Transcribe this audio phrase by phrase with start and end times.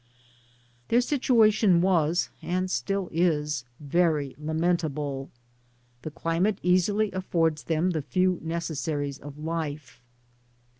[0.89, 5.29] Thdr situation was, and still is, very lamentable.
[6.01, 10.01] The climate easily affi)rds them the few necessaries of life.